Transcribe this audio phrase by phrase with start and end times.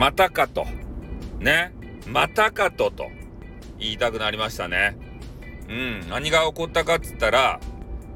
[0.00, 0.64] またかと。
[1.40, 1.74] ね。
[2.06, 3.10] またかとと
[3.78, 4.96] 言いたくなりましたね。
[5.68, 6.08] うん。
[6.08, 7.60] 何が起こったかっつったら、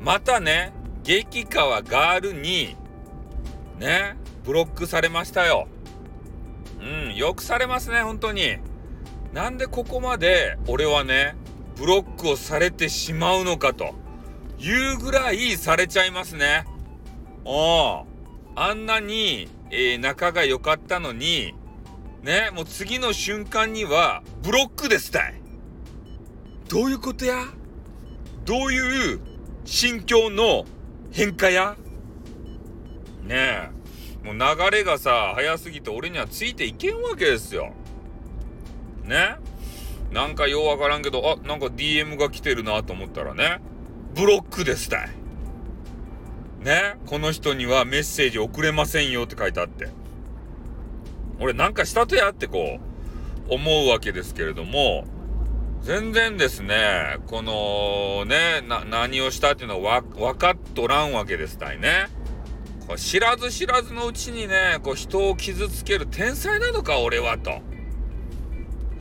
[0.00, 2.74] またね、激川ガールに、
[3.78, 5.68] ね、ブロックされましたよ。
[6.80, 8.56] うん、よくされますね、本当に。
[9.34, 11.36] なんでここまで俺はね、
[11.76, 13.94] ブロックをされてしまうのかと
[14.58, 16.64] いうぐらいされちゃいますね。
[17.44, 18.06] お
[18.56, 21.54] あんなに、えー、仲が良かったのに、
[22.24, 25.34] ね、もう次の瞬間には、ブロックですたい。
[26.70, 27.44] どういうことや？
[28.46, 29.20] どういう
[29.66, 30.64] 心境の
[31.12, 31.76] 変化や？
[33.24, 33.68] ね
[34.24, 34.26] え。
[34.26, 37.74] もう流れがさ、早すぎて俺にはついていけんわけですよ。
[39.04, 39.36] ね
[40.10, 43.60] なんかようわからんけど、あ、なんか DM が来てるなと思ったらね、
[44.14, 45.10] ブロックですたい。
[46.64, 49.90] ねこの人にはメッセージ送れませんよって書いてあって。
[51.44, 52.80] 俺なんかしたとやってこ
[53.50, 55.04] う、思うわけですけれども、
[55.82, 62.06] 全然ですね、このね、何をしたっていうのは、分かっとらんわけですたいね。
[62.96, 67.60] 知らず知らずのうちにね、こう人を傷つける天才なのか、俺は、と。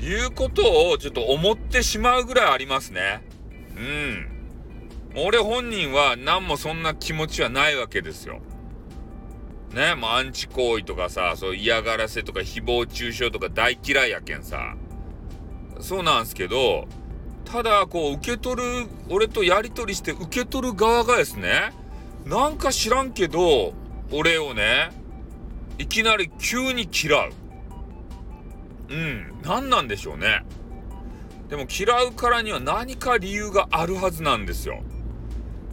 [0.02, 3.24] いうことをちょっと思ってしまうぐらいありますね。
[3.78, 4.28] うん。
[5.16, 8.42] 俺本人は何もそんな気持ちはないわけですよ。
[9.74, 14.76] ね、もうアンチ行為とかさ、そう嫌がらせとか誹謗中傷とか大嫌いやけんさ。
[15.80, 16.88] そうなんすけど、
[17.46, 21.74] ただこう受け取る、俺とやり取りして受け取る側がですね、
[22.26, 23.74] なんか知らんけど、
[24.12, 24.92] 俺をね、
[25.80, 27.32] いきなり急に嫌う。
[28.90, 30.44] うん、何なんでしょうね。
[31.50, 34.84] でも嫌うからには何か理由があるはずなんですよ。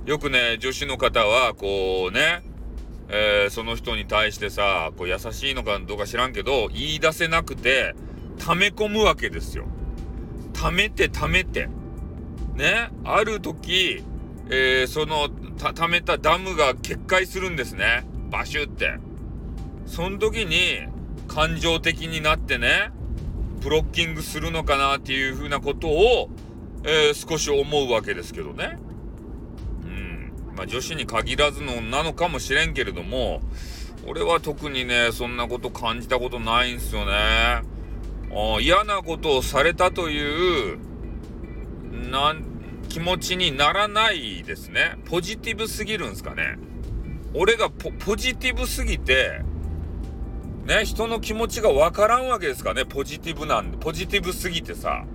[0.06, 2.42] よくね、女子の方は、こうね、
[3.12, 7.94] えー、その人に対してさ、こう優しいのかどうか知らんけど、言い出せなくて、
[8.38, 9.66] 溜め込むわけですよ。
[10.52, 11.68] 溜めて溜めて。
[12.54, 14.04] ね、ある時、
[14.48, 15.28] えー、その、
[15.58, 18.06] た、溜めたダムが決壊するんですね。
[18.30, 18.98] バシュって。
[19.86, 20.86] その時に、
[21.26, 22.90] 感情的になってね、
[23.60, 26.30] ブロッキングするのかなっていうふうなことを、
[26.84, 28.78] えー、少し思うわけですけどね。
[30.60, 33.40] まあ、女子に限らずのなのかもしれんけれども、
[34.06, 37.62] 俺は特にね、そんなこと感じたことないんすよね。
[38.60, 40.78] 嫌なことをされたという、
[42.10, 42.44] なん、
[42.90, 44.98] 気持ちにならないですね。
[45.06, 46.58] ポジティブすぎるんすかね。
[47.32, 49.40] 俺がポポジティブすぎて、
[50.66, 52.84] ね、人の気持ちがわからんわけですかね。
[52.84, 53.78] ポジティブなんで。
[53.78, 55.06] ポジティブすぎてさ。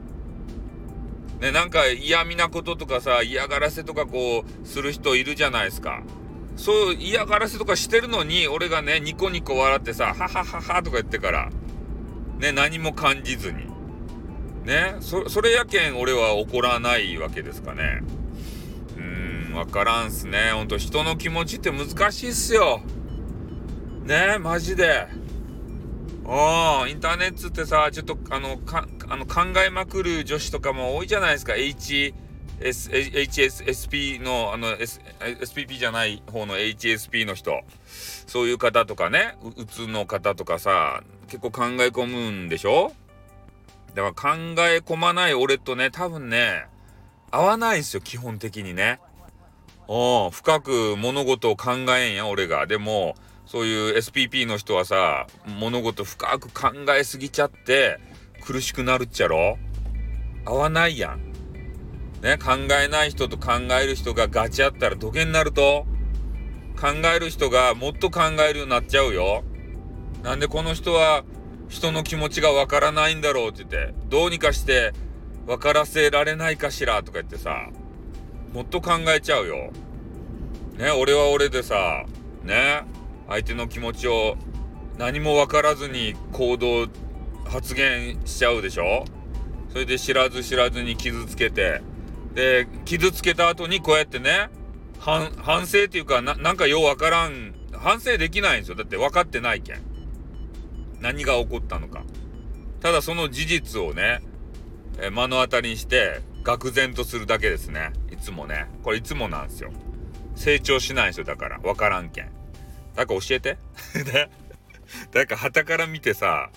[1.39, 6.01] ね、なんか嫌味なこととかさ、嫌がらせとかこう、する人いるじゃないですか。
[6.55, 11.49] そう嫌がらせとかしてるのに、俺がね、ニコニコ笑ってさ、ははははとか言ってから、
[12.39, 13.65] ね、何も感じずに。
[14.63, 18.01] ね、そ、それやけん俺は怒らないわけですかね。
[18.97, 20.51] うーん、わからんすね。
[20.53, 22.81] ほんと人の気持ちって難しいっすよ。
[24.05, 25.07] ね、マジで。
[26.27, 31.53] ああ、インターネットってさ、ちょっとあの、か、あの、考えまくる女子とかも多いじゃないですか。
[31.53, 32.13] HS、
[32.59, 37.61] HSSP の、あの、S、SPP じゃない方の HSP の人。
[37.85, 42.91] そういう方とかね、うつの方とかさ、結構考え込むんでしょ？
[43.93, 44.37] だから考
[44.67, 46.65] え込まない俺とね、多分ね、
[47.31, 48.99] 合わないんすよ、基本的にね。
[49.87, 52.65] お深く物事を考えんや、俺が。
[52.65, 55.27] でも、そういう SPP の人はさ、
[55.59, 57.99] 物事深く考えすぎちゃって、
[58.41, 59.57] 苦しくなるっちゃろ？
[60.45, 61.31] 合わないやん。
[62.21, 62.53] ね、考
[62.83, 65.85] えない人と考える人がガチ合ったら土下になると、
[66.79, 69.43] 考える人がもっと考えるようになっちゃうよ。
[70.23, 71.23] なんでこの人は
[71.69, 74.91] 人の気持ちがわからないんだろうって言って、どうにかして
[75.45, 77.03] 分からせられないかしら？
[77.03, 77.69] とか言ってさ、
[78.53, 79.71] もっと考えちゃうよ。
[80.77, 82.05] ね、俺は俺でさ、
[82.43, 82.83] ね、
[83.27, 84.37] 相手の気持ちを
[84.97, 86.87] 何も分からずに行動
[87.45, 89.05] 発言しちゃうでしょ？
[89.71, 91.81] それで知らず知らずに傷つけて。
[92.33, 94.49] で傷つけた後にこうやってね
[94.99, 95.31] 反
[95.67, 97.53] 省っていうかなんかよう分からん。
[97.73, 98.75] 反省できないんですよ。
[98.75, 99.81] だって分かってないけん。
[101.01, 102.03] 何が起こったのか。
[102.79, 104.21] ただその事実をね
[104.99, 107.91] え目の当たりにして愕然とするだけですね。
[108.11, 108.67] いつもね。
[108.81, 109.71] これいつもなんですよ。
[110.35, 111.25] 成長しないんですよ。
[111.25, 112.31] だから分からんけん。
[112.95, 113.57] なんか教えて。
[114.13, 114.29] ね。
[115.13, 116.49] なんか旗から見てさ、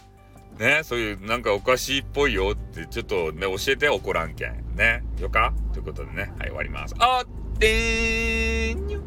[0.58, 4.75] ね、そういうなんかおかしいっぽいよってちょっとね、教えて怒らんけん。
[4.75, 5.02] ね。
[5.19, 5.52] よか？
[5.73, 6.94] ということでね、はい、終わります。
[6.99, 9.00] あってーにょ。